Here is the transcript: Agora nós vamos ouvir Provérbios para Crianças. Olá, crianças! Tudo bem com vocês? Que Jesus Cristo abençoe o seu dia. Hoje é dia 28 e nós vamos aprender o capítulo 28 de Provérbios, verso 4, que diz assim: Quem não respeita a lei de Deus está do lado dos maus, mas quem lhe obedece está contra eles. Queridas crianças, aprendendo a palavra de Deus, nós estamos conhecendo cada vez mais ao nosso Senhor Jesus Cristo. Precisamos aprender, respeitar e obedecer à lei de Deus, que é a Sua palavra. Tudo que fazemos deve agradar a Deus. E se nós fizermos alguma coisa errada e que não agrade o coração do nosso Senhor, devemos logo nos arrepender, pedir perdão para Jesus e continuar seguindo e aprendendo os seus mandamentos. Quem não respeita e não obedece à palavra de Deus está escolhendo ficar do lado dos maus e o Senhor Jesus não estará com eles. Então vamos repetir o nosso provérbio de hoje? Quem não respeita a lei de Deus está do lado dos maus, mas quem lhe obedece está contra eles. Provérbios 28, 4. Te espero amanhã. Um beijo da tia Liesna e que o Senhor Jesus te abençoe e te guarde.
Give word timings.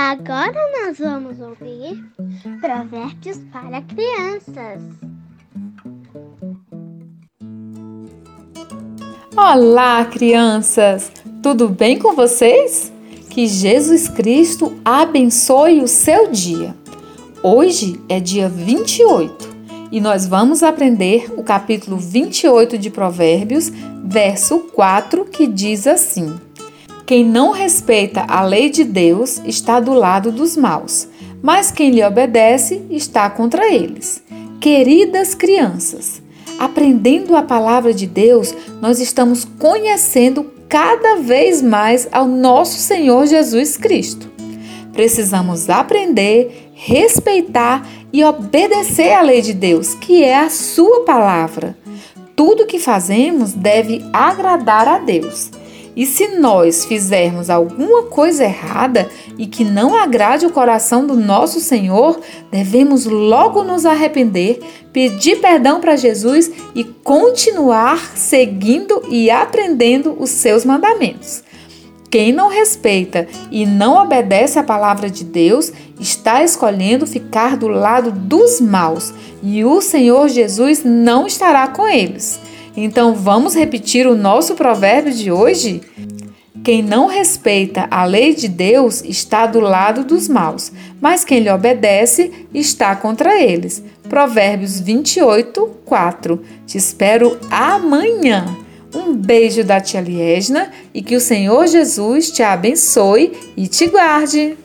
Agora 0.00 0.54
nós 0.78 0.96
vamos 0.96 1.40
ouvir 1.40 2.08
Provérbios 2.60 3.38
para 3.52 3.82
Crianças. 3.82 4.80
Olá, 9.36 10.04
crianças! 10.04 11.10
Tudo 11.42 11.68
bem 11.68 11.98
com 11.98 12.14
vocês? 12.14 12.92
Que 13.28 13.48
Jesus 13.48 14.08
Cristo 14.08 14.80
abençoe 14.84 15.80
o 15.80 15.88
seu 15.88 16.30
dia. 16.30 16.76
Hoje 17.42 18.00
é 18.08 18.20
dia 18.20 18.48
28 18.48 19.48
e 19.90 20.00
nós 20.00 20.28
vamos 20.28 20.62
aprender 20.62 21.26
o 21.36 21.42
capítulo 21.42 21.96
28 21.96 22.78
de 22.78 22.88
Provérbios, 22.88 23.72
verso 24.04 24.60
4, 24.60 25.24
que 25.24 25.48
diz 25.48 25.88
assim: 25.88 26.38
Quem 27.08 27.24
não 27.24 27.52
respeita 27.52 28.26
a 28.28 28.42
lei 28.42 28.68
de 28.68 28.84
Deus 28.84 29.40
está 29.46 29.80
do 29.80 29.94
lado 29.94 30.30
dos 30.30 30.58
maus, 30.58 31.08
mas 31.40 31.70
quem 31.70 31.88
lhe 31.90 32.04
obedece 32.04 32.82
está 32.90 33.30
contra 33.30 33.72
eles. 33.72 34.22
Queridas 34.60 35.34
crianças, 35.34 36.20
aprendendo 36.58 37.34
a 37.34 37.40
palavra 37.40 37.94
de 37.94 38.06
Deus, 38.06 38.54
nós 38.82 39.00
estamos 39.00 39.46
conhecendo 39.58 40.52
cada 40.68 41.16
vez 41.16 41.62
mais 41.62 42.06
ao 42.12 42.28
nosso 42.28 42.78
Senhor 42.78 43.26
Jesus 43.26 43.78
Cristo. 43.78 44.30
Precisamos 44.92 45.70
aprender, 45.70 46.72
respeitar 46.74 47.88
e 48.12 48.22
obedecer 48.22 49.14
à 49.14 49.22
lei 49.22 49.40
de 49.40 49.54
Deus, 49.54 49.94
que 49.94 50.22
é 50.22 50.36
a 50.36 50.50
Sua 50.50 51.06
palavra. 51.06 51.74
Tudo 52.36 52.66
que 52.66 52.78
fazemos 52.78 53.54
deve 53.54 54.04
agradar 54.12 54.86
a 54.86 54.98
Deus. 54.98 55.50
E 55.98 56.06
se 56.06 56.28
nós 56.38 56.84
fizermos 56.84 57.50
alguma 57.50 58.04
coisa 58.04 58.44
errada 58.44 59.10
e 59.36 59.48
que 59.48 59.64
não 59.64 59.96
agrade 59.96 60.46
o 60.46 60.52
coração 60.52 61.04
do 61.04 61.16
nosso 61.16 61.58
Senhor, 61.58 62.20
devemos 62.52 63.04
logo 63.04 63.64
nos 63.64 63.84
arrepender, 63.84 64.60
pedir 64.92 65.40
perdão 65.40 65.80
para 65.80 65.96
Jesus 65.96 66.52
e 66.72 66.84
continuar 66.84 68.16
seguindo 68.16 69.02
e 69.10 69.28
aprendendo 69.28 70.14
os 70.20 70.30
seus 70.30 70.64
mandamentos. 70.64 71.42
Quem 72.08 72.32
não 72.32 72.48
respeita 72.48 73.26
e 73.50 73.66
não 73.66 74.00
obedece 74.00 74.56
à 74.56 74.62
palavra 74.62 75.10
de 75.10 75.24
Deus 75.24 75.72
está 75.98 76.44
escolhendo 76.44 77.08
ficar 77.08 77.56
do 77.56 77.66
lado 77.66 78.12
dos 78.12 78.60
maus 78.60 79.12
e 79.42 79.64
o 79.64 79.80
Senhor 79.80 80.28
Jesus 80.28 80.84
não 80.84 81.26
estará 81.26 81.66
com 81.66 81.88
eles. 81.88 82.38
Então 82.80 83.12
vamos 83.12 83.56
repetir 83.56 84.06
o 84.06 84.16
nosso 84.16 84.54
provérbio 84.54 85.12
de 85.12 85.32
hoje? 85.32 85.80
Quem 86.62 86.80
não 86.80 87.06
respeita 87.06 87.88
a 87.90 88.04
lei 88.04 88.32
de 88.32 88.46
Deus 88.46 89.02
está 89.02 89.46
do 89.46 89.58
lado 89.58 90.04
dos 90.04 90.28
maus, 90.28 90.70
mas 91.00 91.24
quem 91.24 91.40
lhe 91.40 91.50
obedece 91.50 92.46
está 92.54 92.94
contra 92.94 93.42
eles. 93.42 93.82
Provérbios 94.08 94.78
28, 94.78 95.66
4. 95.84 96.40
Te 96.68 96.78
espero 96.78 97.36
amanhã. 97.50 98.46
Um 98.94 99.12
beijo 99.12 99.64
da 99.64 99.80
tia 99.80 100.00
Liesna 100.00 100.70
e 100.94 101.02
que 101.02 101.16
o 101.16 101.20
Senhor 101.20 101.66
Jesus 101.66 102.30
te 102.30 102.44
abençoe 102.44 103.32
e 103.56 103.66
te 103.66 103.88
guarde. 103.88 104.56